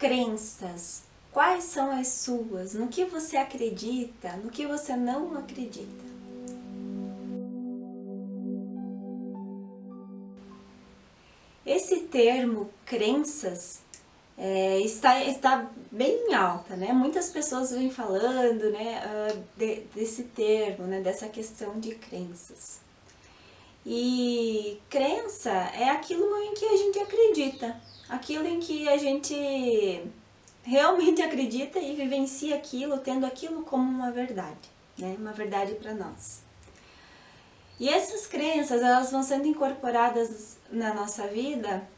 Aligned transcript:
crenças. 0.00 1.02
Quais 1.30 1.64
são 1.64 1.92
as 1.92 2.08
suas? 2.08 2.74
No 2.74 2.88
que 2.88 3.04
você 3.04 3.36
acredita? 3.36 4.32
No 4.42 4.50
que 4.50 4.66
você 4.66 4.96
não 4.96 5.36
acredita? 5.36 6.10
Esse 11.64 12.00
termo 12.00 12.68
crenças 12.84 13.82
é, 14.36 14.80
está, 14.80 15.22
está 15.22 15.70
bem 15.92 16.34
alta, 16.34 16.74
né? 16.74 16.92
Muitas 16.92 17.28
pessoas 17.30 17.70
vêm 17.70 17.90
falando 17.90 18.70
né, 18.70 19.02
uh, 19.04 19.44
de, 19.56 19.82
desse 19.94 20.24
termo, 20.24 20.86
né, 20.86 21.00
dessa 21.00 21.28
questão 21.28 21.78
de 21.78 21.94
crenças. 21.94 22.80
E 23.84 24.69
crença 24.90 25.50
é 25.50 25.88
aquilo 25.88 26.36
em 26.42 26.52
que 26.52 26.64
a 26.66 26.76
gente 26.76 26.98
acredita, 26.98 27.80
aquilo 28.08 28.46
em 28.46 28.58
que 28.58 28.88
a 28.88 28.96
gente 28.98 30.04
realmente 30.64 31.22
acredita 31.22 31.78
e 31.78 31.94
vivencia 31.94 32.56
aquilo, 32.56 32.98
tendo 32.98 33.24
aquilo 33.24 33.62
como 33.62 33.88
uma 33.88 34.10
verdade, 34.10 34.68
né? 34.98 35.14
uma 35.16 35.32
verdade 35.32 35.74
para 35.76 35.94
nós. 35.94 36.42
E 37.78 37.88
essas 37.88 38.26
crenças, 38.26 38.82
elas 38.82 39.10
vão 39.10 39.22
sendo 39.22 39.46
incorporadas 39.46 40.58
na 40.70 40.92
nossa 40.92 41.26
vida 41.28 41.88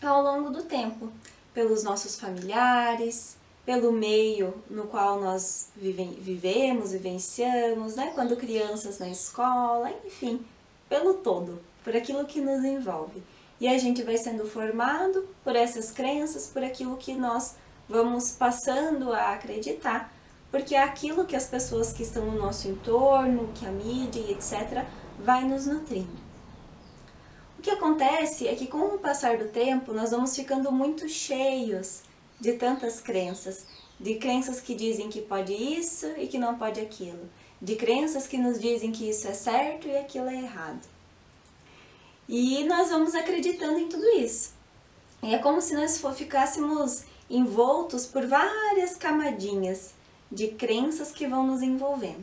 ao 0.00 0.22
longo 0.22 0.48
do 0.50 0.62
tempo, 0.62 1.12
pelos 1.52 1.82
nossos 1.82 2.18
familiares, 2.18 3.36
pelo 3.66 3.92
meio 3.92 4.54
no 4.70 4.84
qual 4.84 5.20
nós 5.20 5.68
vive, 5.76 6.04
vivemos, 6.20 6.92
vivenciamos, 6.92 7.96
né? 7.96 8.12
quando 8.14 8.36
crianças 8.36 8.98
na 8.98 9.08
escola, 9.10 9.92
enfim, 10.06 10.42
pelo 10.88 11.14
todo, 11.14 11.60
por 11.82 11.96
aquilo 11.96 12.24
que 12.24 12.40
nos 12.40 12.64
envolve. 12.64 13.22
E 13.60 13.68
a 13.68 13.76
gente 13.78 14.02
vai 14.02 14.16
sendo 14.16 14.46
formado 14.46 15.28
por 15.44 15.54
essas 15.54 15.90
crenças, 15.90 16.46
por 16.46 16.64
aquilo 16.64 16.96
que 16.96 17.14
nós 17.14 17.56
vamos 17.88 18.30
passando 18.30 19.12
a 19.12 19.32
acreditar, 19.32 20.12
porque 20.50 20.74
é 20.74 20.82
aquilo 20.82 21.26
que 21.26 21.36
as 21.36 21.46
pessoas 21.46 21.92
que 21.92 22.02
estão 22.02 22.24
no 22.24 22.38
nosso 22.38 22.68
entorno, 22.68 23.52
que 23.54 23.66
a 23.66 23.70
mídia 23.70 24.30
etc., 24.30 24.84
vai 25.18 25.44
nos 25.44 25.66
nutrindo. 25.66 26.30
O 27.58 27.62
que 27.62 27.70
acontece 27.70 28.48
é 28.48 28.54
que 28.54 28.66
com 28.66 28.94
o 28.94 28.98
passar 28.98 29.36
do 29.36 29.48
tempo 29.48 29.92
nós 29.92 30.10
vamos 30.10 30.34
ficando 30.34 30.72
muito 30.72 31.06
cheios 31.08 32.00
de 32.40 32.54
tantas 32.54 33.00
crenças, 33.00 33.66
de 33.98 34.14
crenças 34.14 34.60
que 34.60 34.74
dizem 34.74 35.10
que 35.10 35.20
pode 35.20 35.52
isso 35.52 36.06
e 36.16 36.26
que 36.26 36.38
não 36.38 36.56
pode 36.56 36.80
aquilo, 36.80 37.28
de 37.60 37.76
crenças 37.76 38.26
que 38.26 38.38
nos 38.38 38.58
dizem 38.58 38.90
que 38.90 39.10
isso 39.10 39.28
é 39.28 39.34
certo 39.34 39.86
e 39.86 39.96
aquilo 39.96 40.28
é 40.28 40.36
errado. 40.36 40.88
E 42.32 42.62
nós 42.62 42.90
vamos 42.90 43.16
acreditando 43.16 43.76
em 43.76 43.88
tudo 43.88 44.06
isso. 44.10 44.52
E 45.20 45.34
é 45.34 45.38
como 45.38 45.60
se 45.60 45.74
nós 45.74 46.00
ficássemos 46.14 47.02
envoltos 47.28 48.06
por 48.06 48.24
várias 48.24 48.94
camadinhas 48.94 49.94
de 50.30 50.46
crenças 50.46 51.10
que 51.10 51.26
vão 51.26 51.44
nos 51.44 51.60
envolvendo. 51.60 52.22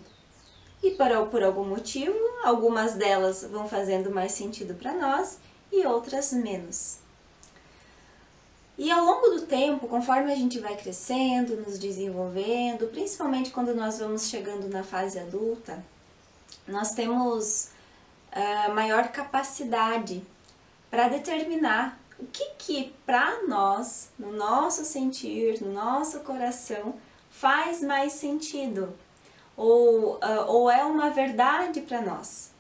E 0.82 0.92
por, 0.92 1.28
por 1.28 1.44
algum 1.44 1.66
motivo, 1.66 2.18
algumas 2.42 2.94
delas 2.94 3.44
vão 3.52 3.68
fazendo 3.68 4.10
mais 4.10 4.32
sentido 4.32 4.76
para 4.76 4.94
nós 4.94 5.40
e 5.74 5.86
outras 5.86 6.32
menos. 6.32 7.00
E 8.78 8.90
ao 8.90 9.04
longo 9.04 9.28
do 9.32 9.42
tempo, 9.42 9.90
conforme 9.90 10.32
a 10.32 10.36
gente 10.36 10.58
vai 10.58 10.78
crescendo, 10.78 11.58
nos 11.58 11.78
desenvolvendo, 11.78 12.88
principalmente 12.94 13.52
quando 13.52 13.76
nós 13.76 14.00
vamos 14.00 14.30
chegando 14.30 14.70
na 14.70 14.86
fase 14.86 15.20
adulta, 15.20 15.84
nós 16.66 16.94
temos 16.94 17.76
maior 18.70 19.10
capacidade 19.10 20.24
para 20.90 21.08
determinar 21.08 22.00
o 22.20 22.26
que 22.26 22.46
que 22.58 22.94
para 23.06 23.44
nós, 23.48 24.10
no 24.18 24.32
nosso 24.32 24.84
sentir, 24.84 25.62
no 25.62 25.72
nosso 25.72 26.22
coração, 26.22 26.96
faz 27.30 27.82
mais 27.82 28.14
sentido 28.14 28.94
ou, 29.56 30.16
uh, 30.16 30.46
ou 30.48 30.70
é 30.70 30.84
uma 30.84 31.10
verdade 31.10 31.82
para 31.82 32.02
nós. 32.02 32.52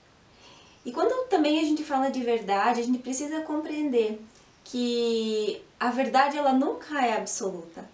E 0.86 0.92
quando 0.92 1.28
também 1.28 1.60
a 1.60 1.64
gente 1.64 1.84
fala 1.84 2.10
de 2.10 2.24
verdade, 2.24 2.80
a 2.80 2.84
gente 2.84 3.00
precisa 3.00 3.42
compreender 3.42 4.22
que 4.64 5.64
a 5.80 5.90
verdade 5.90 6.38
ela 6.38 6.54
nunca 6.54 7.06
é 7.06 7.18
absoluta. 7.18 7.86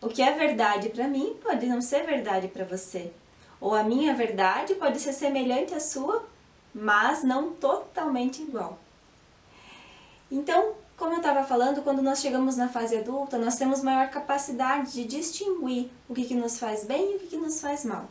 O 0.00 0.08
que 0.08 0.22
é 0.22 0.32
verdade 0.32 0.88
para 0.88 1.08
mim 1.08 1.36
pode 1.42 1.66
não 1.66 1.80
ser 1.80 2.04
verdade 2.04 2.48
para 2.48 2.64
você. 2.64 3.12
Ou 3.60 3.74
a 3.74 3.82
minha 3.82 4.14
verdade 4.14 4.74
pode 4.76 5.00
ser 5.00 5.12
semelhante 5.12 5.74
à 5.74 5.80
sua, 5.80 6.24
mas 6.80 7.22
não 7.22 7.52
totalmente 7.52 8.42
igual. 8.42 8.78
Então, 10.30 10.74
como 10.96 11.12
eu 11.12 11.18
estava 11.18 11.44
falando, 11.44 11.82
quando 11.82 12.02
nós 12.02 12.20
chegamos 12.20 12.56
na 12.56 12.68
fase 12.68 12.96
adulta, 12.96 13.38
nós 13.38 13.56
temos 13.56 13.82
maior 13.82 14.10
capacidade 14.10 14.92
de 14.92 15.04
distinguir 15.04 15.90
o 16.08 16.14
que, 16.14 16.24
que 16.24 16.34
nos 16.34 16.58
faz 16.58 16.84
bem 16.84 17.12
e 17.12 17.16
o 17.16 17.18
que, 17.20 17.26
que 17.28 17.36
nos 17.36 17.60
faz 17.60 17.84
mal. 17.84 18.08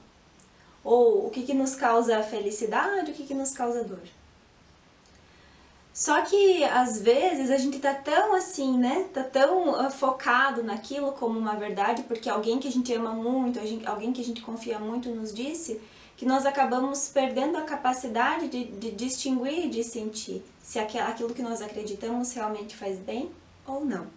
Ou 0.83 1.27
o 1.27 1.29
que, 1.29 1.43
que 1.43 1.53
nos 1.53 1.75
causa 1.75 2.23
felicidade 2.23 3.11
o 3.11 3.13
que, 3.13 3.25
que 3.25 3.33
nos 3.33 3.51
causa 3.51 3.83
dor. 3.83 3.99
Só 5.93 6.21
que 6.21 6.63
às 6.63 7.01
vezes 7.01 7.49
a 7.49 7.57
gente 7.57 7.79
tá 7.79 7.91
tão 7.91 8.35
assim, 8.35 8.77
né? 8.77 9.07
Tá 9.11 9.23
tão 9.23 9.71
uh, 9.71 9.89
focado 9.89 10.63
naquilo 10.63 11.11
como 11.13 11.39
uma 11.39 11.55
verdade, 11.55 12.03
porque 12.03 12.29
alguém 12.29 12.59
que 12.59 12.67
a 12.67 12.71
gente 12.71 12.93
ama 12.93 13.11
muito, 13.11 13.59
alguém 13.85 14.13
que 14.13 14.21
a 14.21 14.23
gente 14.23 14.41
confia 14.41 14.77
muito 14.77 15.09
nos 15.09 15.33
disse, 15.33 15.81
que 16.17 16.25
nós 16.25 16.45
acabamos 16.45 17.07
perdendo 17.07 17.57
a 17.57 17.61
capacidade 17.61 18.49
de, 18.49 18.65
de 18.65 18.91
distinguir 18.91 19.65
e 19.65 19.69
de 19.69 19.83
sentir 19.83 20.43
se 20.61 20.79
aquilo 20.79 21.33
que 21.33 21.41
nós 21.41 21.61
acreditamos 21.61 22.33
realmente 22.33 22.75
faz 22.75 22.97
bem 22.97 23.31
ou 23.65 23.85
não. 23.85 24.07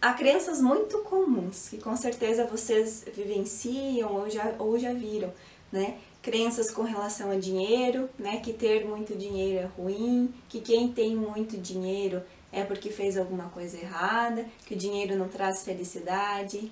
Há 0.00 0.12
crenças 0.12 0.60
muito 0.60 0.98
comuns 0.98 1.68
que 1.68 1.78
com 1.78 1.96
certeza 1.96 2.46
vocês 2.46 3.04
vivenciam 3.14 4.14
ou 4.14 4.28
já, 4.28 4.54
ou 4.58 4.78
já 4.78 4.92
viram, 4.92 5.32
né? 5.72 5.98
crenças 6.22 6.70
com 6.70 6.82
relação 6.82 7.32
a 7.32 7.36
dinheiro, 7.36 8.08
né, 8.16 8.38
que 8.38 8.52
ter 8.52 8.86
muito 8.86 9.16
dinheiro 9.16 9.58
é 9.58 9.82
ruim, 9.82 10.32
que 10.48 10.60
quem 10.60 10.92
tem 10.92 11.16
muito 11.16 11.58
dinheiro 11.58 12.22
é 12.52 12.62
porque 12.62 12.90
fez 12.90 13.18
alguma 13.18 13.48
coisa 13.48 13.76
errada, 13.76 14.46
que 14.64 14.74
o 14.74 14.78
dinheiro 14.78 15.16
não 15.16 15.28
traz 15.28 15.64
felicidade. 15.64 16.70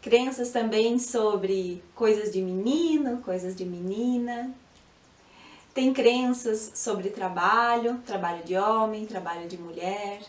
Crenças 0.00 0.50
também 0.50 0.98
sobre 0.98 1.82
coisas 1.94 2.32
de 2.32 2.40
menino, 2.40 3.18
coisas 3.18 3.54
de 3.54 3.64
menina. 3.64 4.54
Tem 5.74 5.92
crenças 5.92 6.72
sobre 6.74 7.10
trabalho, 7.10 7.98
trabalho 8.06 8.42
de 8.42 8.56
homem, 8.56 9.06
trabalho 9.06 9.46
de 9.46 9.58
mulher. 9.58 10.22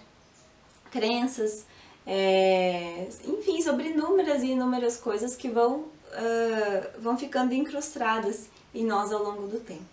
Crenças, 0.92 1.66
é, 2.06 3.08
enfim, 3.26 3.62
sobre 3.62 3.90
inúmeras 3.90 4.44
e 4.44 4.48
inúmeras 4.48 4.98
coisas 4.98 5.36
que 5.36 5.50
vão 5.50 5.86
uh, 6.12 7.02
vão 7.02 7.18
ficando 7.18 7.54
incrustadas 7.54 8.50
em 8.74 8.86
nós 8.86 9.12
ao 9.12 9.24
longo 9.24 9.48
do 9.48 9.60
tempo. 9.60 9.86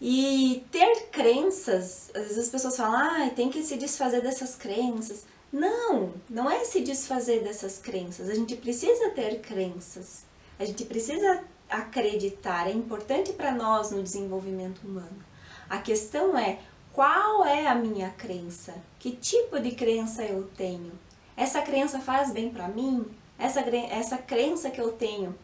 E 0.00 0.64
ter 0.70 1.08
crenças, 1.10 2.10
às 2.14 2.22
vezes 2.22 2.38
as 2.38 2.48
pessoas 2.48 2.76
falam, 2.76 2.94
ah, 2.94 3.30
tem 3.30 3.50
que 3.50 3.62
se 3.64 3.76
desfazer 3.76 4.22
dessas 4.22 4.54
crenças. 4.54 5.24
Não, 5.52 6.12
não 6.28 6.50
é 6.50 6.64
se 6.64 6.80
desfazer 6.80 7.42
dessas 7.42 7.78
crenças, 7.78 8.28
a 8.28 8.34
gente 8.34 8.56
precisa 8.56 9.10
ter 9.10 9.40
crenças, 9.40 10.24
a 10.58 10.64
gente 10.64 10.84
precisa 10.84 11.42
acreditar, 11.70 12.68
é 12.68 12.72
importante 12.72 13.32
para 13.32 13.52
nós 13.52 13.90
no 13.90 14.02
desenvolvimento 14.02 14.80
humano. 14.86 15.24
A 15.68 15.78
questão 15.78 16.36
é, 16.36 16.58
qual 16.92 17.44
é 17.46 17.66
a 17.66 17.74
minha 17.74 18.10
crença? 18.10 18.74
Que 18.98 19.12
tipo 19.12 19.58
de 19.58 19.72
crença 19.72 20.22
eu 20.22 20.48
tenho? 20.56 20.92
Essa 21.36 21.62
crença 21.62 21.98
faz 22.00 22.32
bem 22.32 22.50
para 22.50 22.68
mim? 22.68 23.06
essa, 23.38 23.60
essa 23.60 24.18
crença 24.18 24.68
que 24.68 24.80
eu 24.80 24.92
tenho 24.92 25.34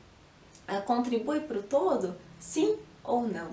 contribui 0.85 1.41
para 1.41 1.59
o 1.59 1.63
todo? 1.63 2.17
Sim 2.41 2.77
ou 3.03 3.23
não? 3.23 3.51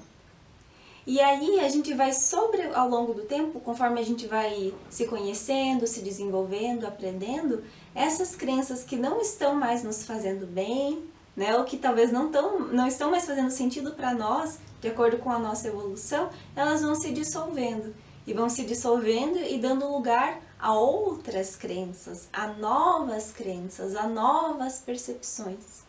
E 1.05 1.19
aí 1.19 1.59
a 1.59 1.67
gente 1.67 1.93
vai 1.95 2.13
sobre 2.13 2.61
ao 2.73 2.87
longo 2.87 3.13
do 3.13 3.23
tempo, 3.23 3.59
conforme 3.59 3.99
a 3.99 4.03
gente 4.03 4.27
vai 4.27 4.71
se 4.89 5.07
conhecendo, 5.07 5.87
se 5.87 6.01
desenvolvendo, 6.01 6.85
aprendendo, 6.85 7.63
essas 7.95 8.35
crenças 8.35 8.83
que 8.83 8.95
não 8.95 9.19
estão 9.19 9.55
mais 9.55 9.83
nos 9.83 10.05
fazendo 10.05 10.45
bem, 10.45 11.03
né, 11.35 11.57
ou 11.57 11.63
que 11.63 11.77
talvez 11.77 12.11
não, 12.11 12.29
tão, 12.29 12.59
não 12.67 12.87
estão 12.87 13.09
mais 13.09 13.25
fazendo 13.25 13.49
sentido 13.49 13.93
para 13.93 14.13
nós, 14.13 14.59
de 14.79 14.89
acordo 14.89 15.17
com 15.17 15.31
a 15.31 15.39
nossa 15.39 15.67
evolução, 15.67 16.29
elas 16.55 16.81
vão 16.81 16.93
se 16.93 17.11
dissolvendo. 17.11 17.95
E 18.27 18.33
vão 18.33 18.47
se 18.47 18.63
dissolvendo 18.63 19.39
e 19.39 19.57
dando 19.57 19.91
lugar 19.91 20.39
a 20.59 20.75
outras 20.75 21.55
crenças, 21.55 22.29
a 22.31 22.47
novas 22.47 23.31
crenças, 23.31 23.95
a 23.95 24.07
novas 24.07 24.77
percepções. 24.77 25.81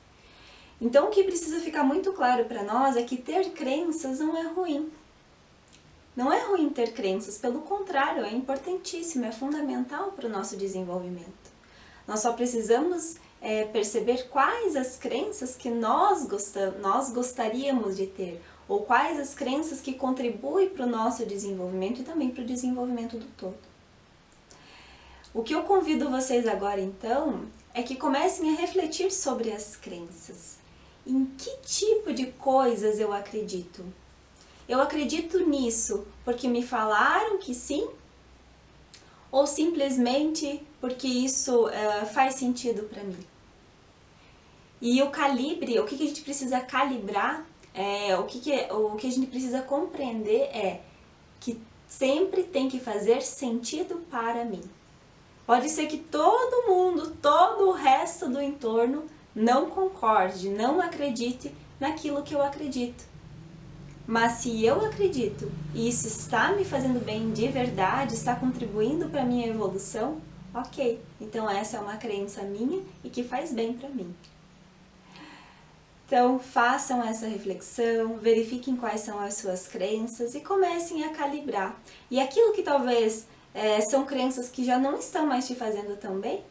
Então, 0.81 1.06
o 1.06 1.11
que 1.11 1.23
precisa 1.25 1.61
ficar 1.61 1.85
muito 1.85 2.12
claro 2.12 2.47
para 2.47 2.62
nós 2.62 2.97
é 2.97 3.03
que 3.03 3.19
ter 3.19 3.50
crenças 3.50 4.19
não 4.19 4.37
é 4.37 4.49
ruim. 4.49 4.91
Não 6.14 6.32
é 6.32 6.44
ruim 6.44 6.69
ter 6.69 6.93
crenças, 6.93 7.38
pelo 7.38 7.62
contrário, 7.62 8.25
é 8.25 8.31
importantíssimo, 8.31 9.25
é 9.25 9.32
fundamental 9.32 10.12
para 10.12 10.26
o 10.26 10.31
nosso 10.31 10.56
desenvolvimento. 10.56 11.50
Nós 12.06 12.20
só 12.20 12.35
precisamos 12.35 13.17
é, 13.41 13.64
perceber 13.64 14.29
quais 14.29 14.76
as 14.76 14.97
crenças 14.97 15.56
que 15.56 15.70
nós, 15.70 16.26
gostamos, 16.26 16.81
nós 16.81 17.11
gostaríamos 17.11 17.97
de 17.97 18.06
ter, 18.06 18.43
ou 18.69 18.82
quais 18.82 19.19
as 19.19 19.35
crenças 19.35 19.81
que 19.81 19.94
contribuem 19.94 20.69
para 20.69 20.85
o 20.85 20.88
nosso 20.88 21.25
desenvolvimento 21.25 22.00
e 22.00 22.05
também 22.05 22.31
para 22.31 22.43
o 22.43 22.47
desenvolvimento 22.47 23.17
do 23.17 23.26
todo. 23.37 23.73
O 25.35 25.43
que 25.43 25.55
eu 25.55 25.62
convido 25.62 26.11
vocês 26.11 26.47
agora 26.47 26.81
então 26.81 27.47
é 27.73 27.82
que 27.82 27.97
comecem 27.97 28.50
a 28.50 28.61
refletir 28.61 29.11
sobre 29.11 29.50
as 29.50 29.76
crenças. 29.76 30.58
Em 31.06 31.25
que 31.25 31.56
tipo 31.62 32.12
de 32.12 32.26
coisas 32.32 33.00
eu 33.00 33.12
acredito? 33.12 33.82
Eu 34.69 34.81
acredito 34.81 35.38
nisso 35.49 36.06
porque 36.25 36.49
me 36.49 36.62
falaram 36.62 37.38
que 37.38 37.55
sim? 37.55 37.88
Ou 39.31 39.47
simplesmente 39.47 40.62
porque 40.81 41.06
isso 41.06 41.67
uh, 41.67 42.06
faz 42.12 42.35
sentido 42.35 42.85
para 42.85 43.03
mim? 43.03 43.19
E 44.81 45.03
o 45.03 45.11
calibre, 45.11 45.79
o 45.79 45.85
que, 45.85 45.97
que 45.97 46.05
a 46.05 46.06
gente 46.06 46.23
precisa 46.23 46.61
calibrar, 46.61 47.47
é, 47.73 48.17
o, 48.17 48.25
que, 48.25 48.41
que, 48.41 48.53
o 48.73 48.97
que 48.97 49.06
a 49.06 49.11
gente 49.11 49.29
precisa 49.29 49.62
compreender 49.62 50.43
é 50.55 50.81
que 51.41 51.61
sempre 51.87 52.43
tem 52.43 52.69
que 52.69 52.81
fazer 52.81 53.23
sentido 53.23 54.05
para 54.11 54.44
mim. 54.44 54.62
Pode 55.47 55.69
ser 55.69 55.87
que 55.87 55.99
todo 55.99 56.67
mundo, 56.69 57.17
todo 57.20 57.69
o 57.69 57.73
resto 57.73 58.29
do 58.29 58.41
entorno 58.41 59.05
não 59.35 59.70
concorde, 59.70 60.49
não 60.49 60.81
acredite 60.81 61.55
naquilo 61.79 62.23
que 62.23 62.35
eu 62.35 62.43
acredito. 62.43 63.05
Mas 64.06 64.32
se 64.38 64.64
eu 64.64 64.84
acredito 64.84 65.50
e 65.75 65.88
isso 65.88 66.06
está 66.06 66.52
me 66.52 66.64
fazendo 66.64 67.04
bem 67.04 67.32
de 67.32 67.49
verdade, 67.49 68.14
está 68.14 68.34
contribuindo 68.34 69.08
para 69.08 69.22
a 69.22 69.25
minha 69.25 69.46
evolução, 69.46 70.20
ok. 70.52 71.00
Então 71.20 71.49
essa 71.49 71.76
é 71.76 71.81
uma 71.81 71.96
crença 71.96 72.43
minha 72.43 72.82
e 73.04 73.08
que 73.08 73.22
faz 73.22 73.52
bem 73.52 73.72
para 73.72 73.88
mim. 73.88 74.12
Então 76.06 76.38
façam 76.38 77.02
essa 77.02 77.26
reflexão, 77.26 78.19
verifiquem 78.19 78.76
quais 78.76 79.00
são 79.00 79.19
as 79.19 79.34
suas 79.34 79.66
crenças 79.66 80.34
e 80.34 80.40
comecem 80.40 81.05
a 81.05 81.10
calibrar. 81.10 81.81
E 82.10 82.20
aquilo 82.20 82.52
que 82.52 82.62
talvez 82.62 83.26
é, 83.55 83.81
são 83.81 84.05
crenças 84.05 84.48
que 84.48 84.64
já 84.64 84.78
não 84.78 84.98
estão 84.98 85.26
mais 85.26 85.46
te 85.46 85.55
fazendo 85.55 85.96
tão 85.96 86.19
bem, 86.20 86.43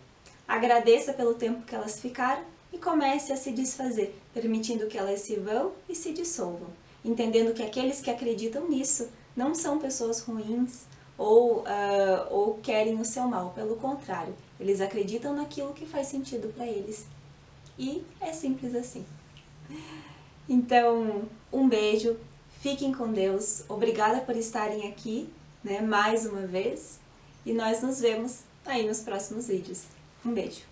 agradeça 0.48 1.14
pelo 1.14 1.36
tempo 1.36 1.62
que 1.62 1.76
elas 1.76 2.00
ficaram 2.00 2.44
e 2.74 2.78
comece 2.78 3.32
a 3.32 3.38
se 3.38 3.52
desfazer, 3.52 4.16
permitindo 4.34 4.88
que 4.88 4.98
elas 4.98 5.22
se 5.22 5.36
vão 5.36 5.74
e 5.88 5.94
se 5.94 6.12
dissolvam, 6.12 6.70
entendendo 7.04 7.54
que 7.54 7.64
aqueles 7.64 8.02
que 8.02 8.10
acreditam 8.10 8.70
nisso 8.70 9.10
não 9.36 9.56
são 9.56 9.80
pessoas 9.80 10.22
ruins 10.22 10.86
ou, 11.18 11.60
uh, 11.60 12.28
ou 12.30 12.56
querem 12.56 13.00
o 13.00 13.06
seu 13.06 13.24
mal, 13.28 13.52
pelo 13.52 13.76
contrário, 13.76 14.34
eles 14.60 14.82
acreditam 14.82 15.36
naquilo 15.36 15.74
que 15.74 15.86
faz 15.86 16.08
sentido 16.08 16.54
para 16.54 16.66
eles. 16.66 17.06
E 17.78 18.04
é 18.20 18.34
simples 18.34 18.76
assim. 18.76 19.06
Então, 20.50 21.24
um 21.52 21.68
beijo, 21.70 22.18
fiquem 22.60 22.94
com 22.94 23.12
Deus, 23.12 23.64
obrigada 23.70 24.22
por 24.22 24.36
estarem 24.36 24.90
aqui 24.90 25.30
né, 25.64 25.82
mais 25.82 26.26
uma 26.26 26.46
vez. 26.46 27.00
E 27.46 27.54
nós 27.54 27.82
nos 27.82 28.00
vemos 28.00 28.42
aí 28.66 28.88
nos 28.88 29.02
próximos 29.02 29.48
vídeos. 29.48 29.86
Um 30.26 30.34
beijo! 30.34 30.71